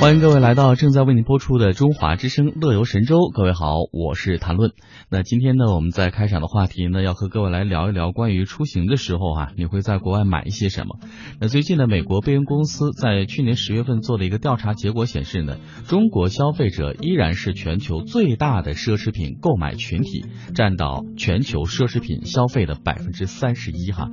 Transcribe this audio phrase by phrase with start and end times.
[0.00, 3.32] 欢迎各位来到正在为您播出的中华之声乐游神州。
[3.34, 4.70] 各位好，我是谭论。
[5.10, 11.00] 那今天呢，我们在开场的话题呢，要和各位来聊一聊关于出行的时候啊，你会在国外买一些什么？
[11.40, 15.56] 那最近呢，美国贝恩公司在去年十月份做的一个调查结果显示呢，
[15.88, 24.08] 中国消费者依然是全球最大的奢侈品购买群体，占到全球奢侈品消费的百分之三十一哈。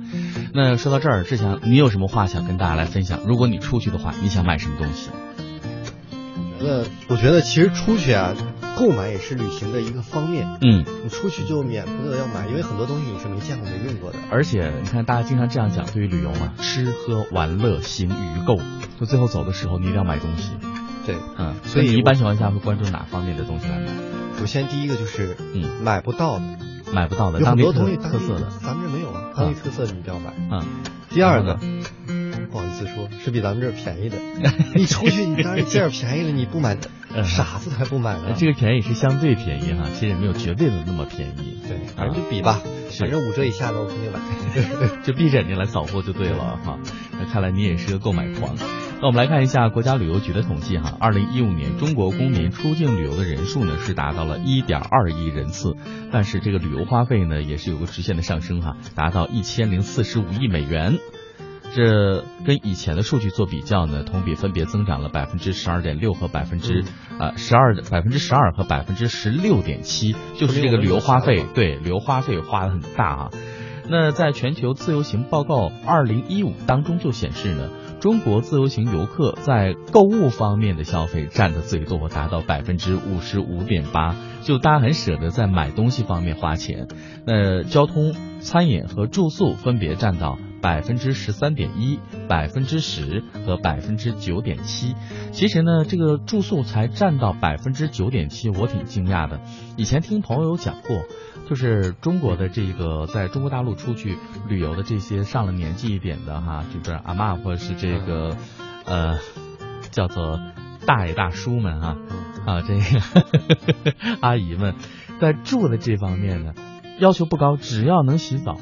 [0.52, 3.20] 那说到这儿，志强，你有什么话想跟大家来分享？
[3.24, 5.10] 如果你出去的话，你想买什么东西？
[6.66, 8.34] 那我觉得其实出去啊，
[8.76, 10.46] 购买也是旅行的一个方面。
[10.60, 14.18] 嗯，你出去就免不得要买，因为很多东西你是没见过、没用过的。
[14.30, 18.56] 而且你看，大家经常这样讲，对于旅游嘛，吃喝玩乐行娱购，
[18.98, 20.50] 就最后走的时候，你一定要买东西。
[21.06, 23.86] 对，嗯，所以一般情况下会关注哪方面的东西来买？
[24.38, 26.44] 首先第一个就是嗯，买不到的，
[26.92, 30.32] 买不到的，有很多东西特色的，咱们这没有啊，当地特色你一定要买。
[30.50, 30.62] 嗯。
[31.08, 31.60] 第二个然
[32.84, 34.18] 后，不好意思说，是比咱们这儿便宜的。
[34.74, 36.76] 你出去你当然见着便宜了，你不买，
[37.14, 38.34] 嗯傻子才不买呢。
[38.36, 41.58] 这个便宜是相对便宜哈，其实也没有绝对的那么便宜。
[41.66, 44.20] 对，反正就比吧，是反正五折以下的我肯定买。
[45.02, 46.78] 就闭着眼睛来扫货就对了哈。
[47.12, 48.56] 那看来你也是个购买狂。
[48.98, 55.76] 那我们来看一下国家旅游局的统计哈，二零一五年中国公民出境旅游的人数呢是达到了一点二亿人次，
[56.10, 60.98] 但是这个旅游花费呢也是有个直线的上升哈，达到一千零四十五亿美元。
[61.76, 66.82] 这跟以前的数据做比较呢，同比分别增长了百分之十二点六和百分之
[67.20, 73.30] 呃十二百分之十二和百分之十六点七，就是这个旅游花费，对旅游花费花的很大啊。
[73.88, 77.68] 那在全球自由行报告二零一五当中就显示呢，
[78.00, 86.88] 中国自由行游客在购物方面的消费占的最多，达到百分之五十五点八，就大家很舍得在买东西方面花钱。
[87.26, 94.96] 那交通、餐饮和住宿分别占到百分之十三点一、百分之十和百分之九点七。
[95.30, 99.40] 其实呢，这个住宿才占到百分之九点七，我挺惊讶的。
[99.76, 101.04] 以前听朋友讲过。
[101.48, 104.18] 就是中国的这个在中国大陆出去
[104.48, 108.36] 旅游的这些上了年纪一点的哈，就是阿嬷或者是这个
[108.84, 109.20] 呃
[109.92, 110.40] 叫做
[110.84, 111.96] 大爷大叔们哈
[112.44, 114.74] 啊这个 阿姨们，
[115.20, 116.52] 在住的这方面呢
[116.98, 118.56] 要求不高，只要能洗澡，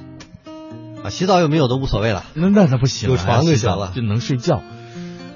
[1.05, 2.25] 啊，洗澡有没有都无所谓了。
[2.35, 4.63] 那那那不行，有床就行了就能睡觉。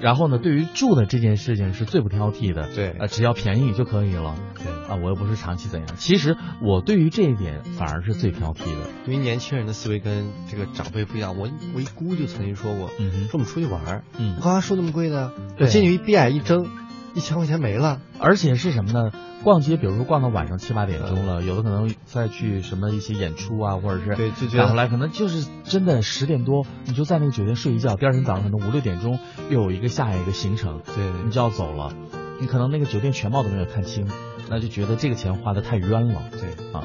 [0.01, 4.33] 然后呢，对于住的这件事情是最不挑剔的，对呃，只要便宜就可以了。
[4.55, 5.89] 对，啊，我又不是长期怎样。
[5.97, 8.89] 其实我对于这一点反而是最挑剔的。
[9.05, 11.37] 因为年轻人的思维跟这个长辈不一样。
[11.37, 12.95] 我我一姑就曾经说过，说
[13.33, 15.33] 我们出去玩，嗯我，干嘛说那么贵呢？
[15.59, 16.65] 我进去一闭眼一睁，
[17.13, 17.99] 一千块钱没了。
[18.19, 19.11] 而且是什么呢？
[19.43, 29.17] 逛街，比如说逛到晚上七八点钟嗯了，有的可能再去什么一些演出啊，或者是对就觉得赶回来，可能就是真的十点多，你就在那个酒店睡一觉，第二天早上可能五六点钟
[29.49, 31.93] 又有一个下一个行程，对你就要走了，
[32.41, 34.07] 你可能那个酒店全貌都没有看清，
[34.49, 36.83] 那就觉得这个钱花的太冤了对，啊。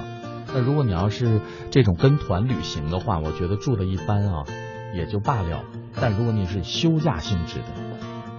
[0.55, 1.41] 那如果你要是
[1.73, 4.45] 这种跟团旅行的话，我觉得住的一般啊，
[4.95, 5.65] 也就罢了。
[6.01, 7.65] 但如果你是休假性质的，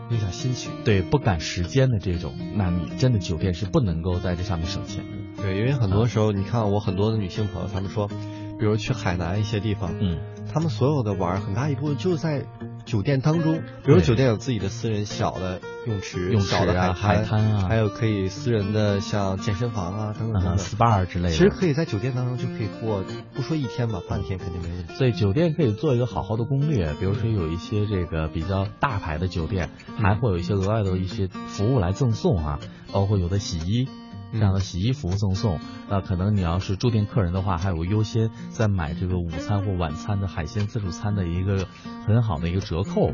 [0.09, 0.71] 影响心情。
[0.83, 5.43] 对不赶时间的这种，那你真的酒店是不能够在这上面省钱的。
[5.43, 10.19] 对，因为很多时候，你看我很多的女性朋友，她们说，比如去海南一些地方，嗯，
[10.51, 12.45] 她们所有的玩儿很大一部分就在
[12.85, 20.57] 酒店当中，比如酒店有自己的私人小的泳池、泳池啊海海滩啊还有可以私人的像健身房啊等等等啊等。
[20.57, 21.31] ，SPA 之类的。
[21.31, 23.03] 其实可以在酒店当中就可以过，
[23.33, 24.93] 不说一天吧，半天肯定没问题。
[24.93, 32.59] 所以酒店可以做一个好好的攻略，比如说有一些这个比较大牌的酒店，还会有一些额外的一些服务来赠送啊，
[32.93, 33.87] 包括有的洗衣。
[34.35, 35.59] 这样的洗衣服务赠送，
[35.89, 41.67] 那可能你要是住店客人的话，还有个优先在买这个午餐或晚餐的海鲜自助餐的一个
[42.05, 43.13] 很好的一个折扣。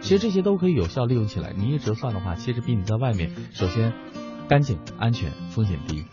[0.00, 3.92] 其实这些都可以有效利用起来，你一折算的话，其实比你在外面首先
[4.48, 6.04] 干净、安全、风险低。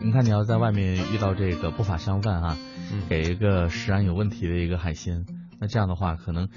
[0.00, 2.56] 你看你要在外面遇到这个不法商贩哈、
[2.92, 5.26] 嗯给一个食安有问题的一个海鲜，
[5.60, 6.48] 那这样的话可能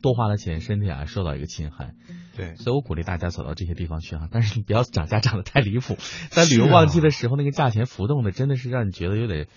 [0.00, 1.94] 多花了钱，身体还受到一个侵害。
[2.36, 5.96] 对，所以我鼓励大家走到这些地方去啊，但是你不要涨价涨得太离谱，
[6.30, 9.48] 在旅游旺季的时候，那个价钱浮动的真的是让你觉得有点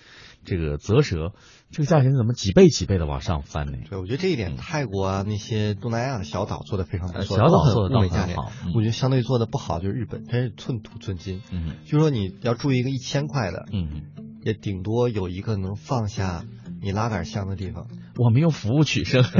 [0.44, 1.32] 这个啧舌，
[1.70, 3.76] 这个价钱怎么几倍几倍的往上翻呢？
[3.90, 11.42] 对，我觉得这一点泰国啊那些东南亚的小岛做的非常不错，呃小岛做的倒物美价廉很好嗯我觉得相对做的不好就是日本，真是寸土寸金。
[11.50, 14.04] 嗯就说你要住一个一千块的，嗯，
[14.42, 16.46] 也顶多有一个能放下
[16.80, 17.88] 你拉杆箱的地方。
[18.16, 19.22] 我们用服务取胜。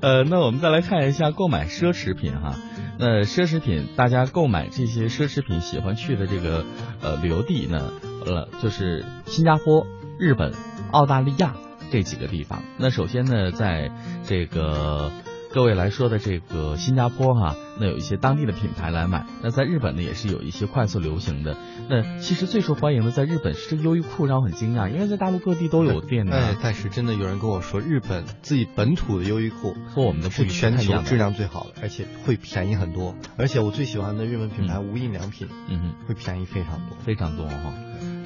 [0.00, 2.56] 呃，那我们再来看一下购买奢侈品哈。
[2.98, 6.64] 那奢侈品，大家购买这些奢侈品喜欢去的这个
[7.02, 7.92] 呃旅游地呢，
[8.26, 9.86] 呃，就是新加坡、
[10.18, 10.52] 日本、
[10.90, 11.54] 澳大利亚
[11.90, 12.62] 这几个地方。
[12.78, 13.90] 那首先呢，在
[14.26, 15.10] 这个
[15.52, 19.26] 各位来说的这个新加坡哈，那有一些当地的品牌来买。
[19.42, 21.56] 那在日本呢，也是有一些快速流行的。
[21.88, 26.36] 那其实最受欢迎的在日本是这个优衣库，让我很惊讶，因为在大陆各地都有店的。
[26.36, 33.16] 哎，但是真的有人跟我说，日本自己本土的优衣库和我们的是全球质量最好的，而且会便宜很多。
[33.36, 37.72] 而且我最喜欢的日本品牌无印良品，嗯哼，会便宜非常多，非常多哈。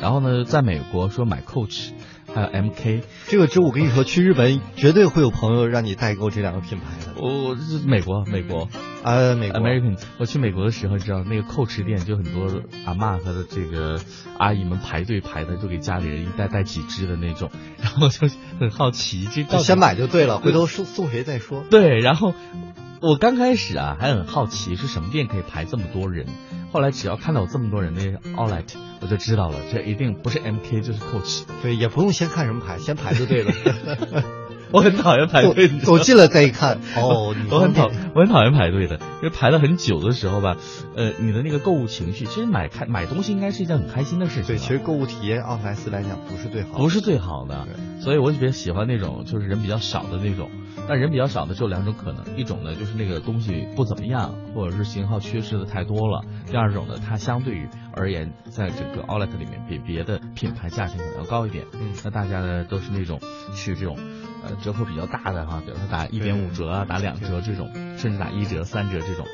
[0.01, 1.91] 然后呢，在美国说买 Coach。
[2.35, 7.13] 还有 M K，这个之我跟你说，去日本绝对会有朋友让你代购这两个品牌的。
[7.21, 7.57] 我
[7.87, 8.69] 美国，美国
[9.05, 9.99] 啊，美国 American。
[10.19, 14.01] 我去美国的时候，你知道那个 Coach 店就很多阿妈和这个
[14.39, 17.51] 阿姨们排队排的，就给家里人一袋带几只的那种。
[17.79, 18.27] 然后就
[18.59, 21.65] 很好奇，这先买就对了，回头送送谁再说。
[21.71, 22.35] 对，然后。
[23.01, 26.27] 我刚开始啊还很好奇是什么店可以排这么多人，
[26.73, 28.01] 后来只要看到有这么多人的
[28.35, 28.65] Outlet，
[29.03, 31.43] 我就知道了，这一定不是 MK 就是 Coach。
[31.61, 33.53] 对，也不用先看什么牌，先排就对了。
[34.75, 40.57] 我很讨厌排队，走近了再一看，哦，我很讨我很讨厌排队的，因为排了很久的时候吧，
[40.97, 44.47] 呃，你的那个购物情绪，其实买开买东西应该是一件很开心的事情。
[44.47, 47.69] 对，其实购物体验奥特莱斯来讲不是最好，不是最好的，
[48.01, 50.51] 所以我比较喜欢那种就是人比较少的那种。
[50.89, 61.65] 但人比较少的只有两种可能，一种呢就是那个东西不怎么样，或者是型号缺失的太多了；第二种呢，它相对于而言，在整个 Outlet 里面比别的品牌价钱可能要高一点。
[61.73, 63.21] 嗯，那大家呢都是那种
[63.55, 63.97] 去这种。
[64.47, 69.25] 呃，折扣比较大的哈，比如说打一点五折啊，打两折这种，甚至打一折、三折这种，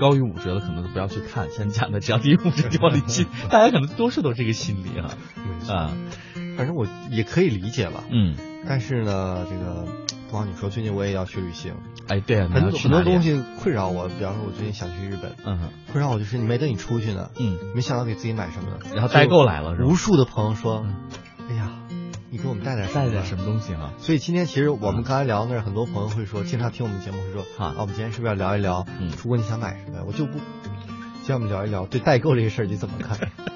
[0.00, 1.48] 高于五折的可能都不要去看。
[1.52, 5.10] 像你讲的，只要低于五折就往里进， 大家可能多数都这个心理哈。
[5.72, 5.96] 啊，
[6.56, 8.02] 反正我也可以理解吧。
[8.10, 8.34] 嗯。
[8.66, 9.86] 但是呢，这个
[10.28, 11.74] 不光你说，最近我也要去旅行。
[12.06, 14.08] 哎，对，很多很多东西困扰我。
[14.08, 15.34] 比方说，我最近想去日本。
[15.44, 15.70] 嗯。
[15.90, 17.30] 困扰我就是你没等你出去呢。
[17.38, 17.58] 嗯。
[17.74, 20.86] 没想到给自己买什么，然后代购来了，无数的朋友说
[21.50, 21.72] ：“哎呀。”
[22.30, 23.94] 你给我们带点带点什么东西啊？
[23.96, 28.84] 所以今天其实我们刚才聊那儿，很多朋友会说，经常听我们节目会说啊，我们今天是不是要聊一聊？
[29.00, 33.16] 嗯，如果你想买什么，我就不，今天我们聊一聊对代购这个事儿你怎么看？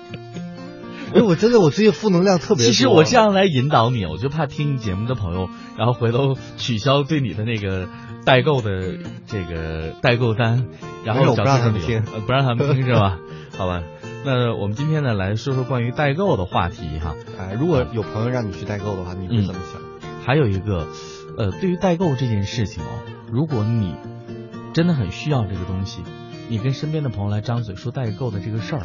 [1.15, 2.65] 因为我真的我最近负能量特别。
[2.65, 7.89] 其实我这样来引导你，我就怕听节目的朋友，然后回头取消对你的那个
[8.25, 10.67] 代购的这个代购单，
[11.05, 13.19] 然后不让他们听，不让他们听是吧？
[13.57, 13.83] 好吧。
[14.25, 19.83] 那我们今天呢来说说关于代购的话题哈，哎，如果有朋友让你去代购的话，你会怎么想？
[20.25, 20.87] 还有一个，
[21.37, 23.97] 呃，对于代购这件事情哦，如果你
[24.73, 26.03] 真的很需要这个东西，
[26.49, 28.83] 你跟身边的朋友来张嘴说代购的这个事儿，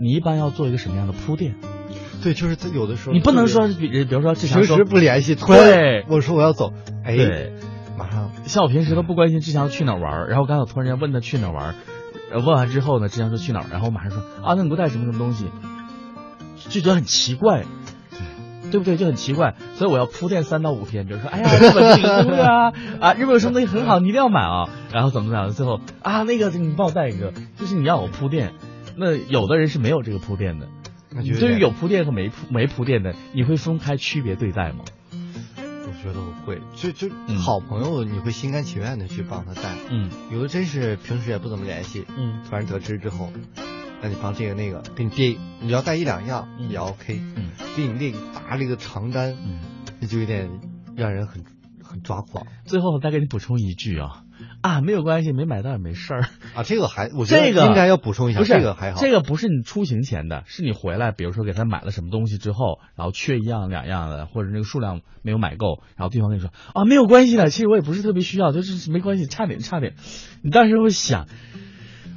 [0.00, 1.54] 你一般要做一个什么样的铺垫？
[2.22, 6.72] 对，就是他有的时候你不能说比比如说平时不联系，对，我说我要走，
[7.04, 7.16] 哎，
[7.98, 11.74] 马上像我平时都不关心志强去哪玩，然后刚才我突然间问他去哪玩。
[12.32, 15.46] 问完之后呢，志强说去哪儿，然后我马上说啊，那你给我带什么什么东西，
[16.68, 17.62] 就觉得很奇怪，
[18.62, 18.96] 对，对不对？
[18.96, 28.52] 就很奇怪，所以我要铺垫三到五天，比如说，哎呀，日本这个啊，啊，日本有什么东西很好，你一定要买啊，然后怎么怎么样，最后啊，那个你帮我带一个，就是你要我铺垫，
[28.96, 30.68] 那有的人是没有这个铺垫的，
[31.10, 31.54] 对。
[31.54, 34.84] 于有铺垫和没铺没铺垫的，你会分开区别对待吗？
[35.12, 39.74] 我觉得我会，就就好朋友，你会心甘情愿的去帮他带。
[39.90, 43.32] 嗯，有的真是平时也不怎么联系，嗯，突然得知之后，
[44.02, 49.60] 那你帮这个那个，给你列，你要带一两样也 OK，嗯，给你列一大列个长单，嗯，
[50.00, 50.50] 那就有点
[50.94, 51.42] 让人很
[51.82, 52.46] 很抓狂。
[52.66, 54.24] 最后再给你补充一句啊。
[54.64, 56.20] 啊，没有关系，没买到也没事儿
[56.54, 56.62] 啊。
[56.62, 58.98] 这个还，我觉得应该要补充一下，不是这个还好。
[58.98, 69.96] 这个不是你出行前的，是你回来，比如说给他买了什么东西之后，然后缺一样两样的，或者那个数量没有买够，然后对方跟你说啊，没有关系的，其实我也不是特别需要，就是没关系，差点差点。
[70.42, 71.26] 你当时会想。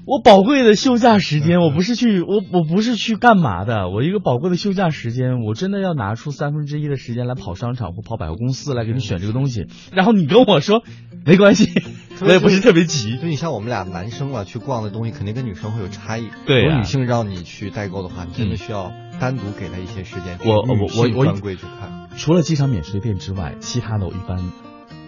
[0.10, 3.90] 我宝贵的休假时间，我不是去我我不是去干嘛的？
[3.90, 9.66] 我一个宝贵的休假时间，我真的要拿出三分之一的时间来跑商场或跑百货公司来给你选这个东西。
[9.92, 10.82] 然后你跟我说
[11.26, 11.74] 没关系，
[12.22, 13.18] 我也不是特别急。
[13.18, 16.30] 就你像我们俩男生啊，去逛的东西肯定跟女生会有差异。
[16.46, 20.40] 对，有女性让你去代购的话，你真的需要单独给她一些时间。
[20.46, 22.10] 我我我我专柜去看。
[22.18, 24.52] 除了机场免税店之外，其他的我一般。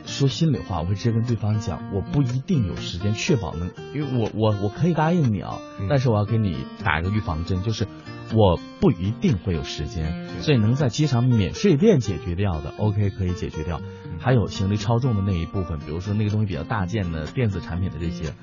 [0.06, 7.86] 说心里话，我会直接跟对方讲，我不一定有时间，确保能，因为我我我可以答应你啊，但是我要给你打一个预防针，就是
[8.34, 13.82] 我不一定会有时间，所以能在机场免税店解决掉的，OK 可以解决掉。
[14.20, 18.34] 还有行李超重的那一部分，比如说那个东西比较大件的电子产品的这些，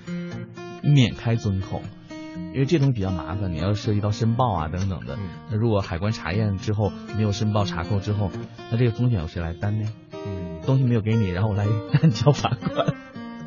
[0.83, 1.83] 免开尊口，
[2.55, 5.19] 因为这东西比较麻烦，你要涉及到申报啊等等的。
[5.51, 8.31] 那如果海关查验之后没有申报查扣之后，
[8.71, 9.89] 那这个风险由谁来担呢？
[10.13, 11.67] 嗯东西没有给你，然后我来
[12.11, 12.95] 交罚款。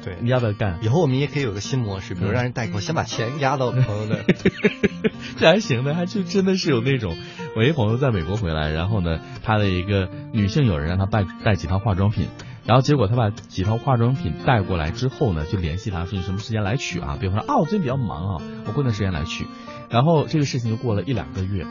[0.02, 0.80] 对，你要不要干？
[0.82, 4.18] 以后我们也可以有个新模式，比如让人代扣，先把钱压到朋友那。
[5.38, 7.16] 这还行的，还就真的是有那种，
[7.56, 12.28] 我一朋友在美国回来，然后呢，他的一个女性友人让他带带几套化妆品，
[12.66, 17.18] 然后结果他把几套化妆品带过来之后呢，就联系他说你什么时间来取啊？
[17.20, 19.46] 对方说啊，我最近比较忙啊，我过段时间来取。
[19.90, 21.66] 然后这个事情就过了一两个月，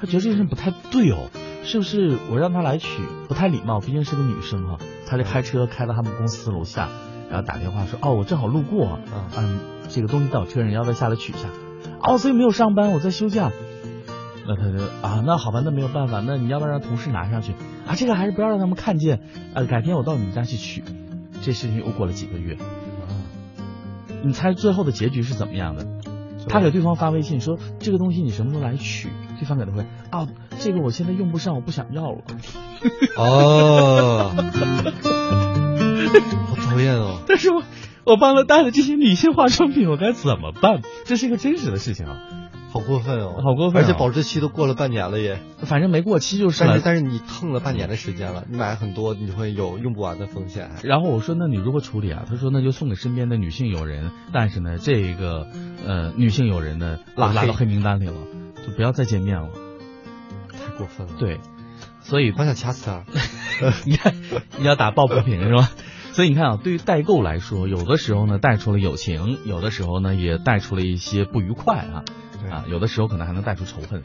[0.00, 1.30] 他觉得这件事不太对哦，
[1.64, 3.80] 是不是我让他来取不太礼貌？
[3.80, 4.78] 毕竟是个女生哈。
[5.06, 6.88] 他就开车开到他们公司楼下，
[7.28, 9.00] 然后打电话说哦，我正好路过，
[9.36, 11.48] 嗯，这个东西到车上，要不要下来取一下？
[12.06, 13.50] 哦，所以没有上班，我在休假。
[14.46, 17.52] 那他就啊，那好吧，那没有办法，那你要不要让同事拿上去
[17.86, 17.96] 啊？
[17.96, 19.20] 这个还是不要让他们看见，
[19.54, 20.84] 呃，改天我到你们家去取。
[21.42, 22.56] 这事情又过了几个月，
[24.22, 25.86] 你猜最后的结局是怎么样的？
[26.48, 29.08] 他给对方发微信说这个东西你什么时候来取？
[29.38, 32.18] 对方给他回啊，这个我现在用不上，我不想要了。
[33.16, 34.30] 哦，
[36.48, 37.18] 好讨厌哦！
[37.26, 37.62] 但是我
[38.04, 40.82] 我帮他带了这些女性化妆品，我该怎么办？
[41.04, 42.18] 这是一个真实的事情啊。
[42.70, 43.82] 好过分哦，好过分！
[43.82, 46.64] 而且保质期都过了半年了也，反正没过期就是。
[46.64, 50.72] 但是但是你蹭了半年的时间了，你买很多，你会有用不完的风险。
[50.82, 52.24] 然后我说那你如何处理啊？
[52.28, 55.46] 他说那就送给身边的女性友人，但是呢这个
[55.86, 58.14] 呃女性友人呢拉拉到黑名单里了，
[58.66, 59.50] 就不要再见面了。
[60.50, 61.12] 太过分了。
[61.16, 61.38] 对，
[62.00, 63.04] 所以我想掐死他。
[63.86, 64.12] 你看
[64.58, 65.70] 你要打抱不平是吧？
[66.14, 72.04] 所以你看啊，对于代购来说，有的时候呢带出了友情，有的时候呢也带出了一些不愉快啊。
[72.48, 74.04] 啊，有的时候可能还能带出仇恨。